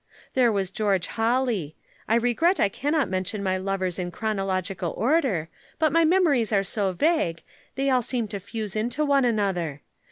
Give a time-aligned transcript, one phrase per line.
[0.33, 1.75] "There was George Holly,
[2.07, 6.91] I regret I cannot mention my lovers in chronological order, but my memories are so
[6.91, 7.43] vague,
[7.75, 9.83] they all seem to fuse into one another.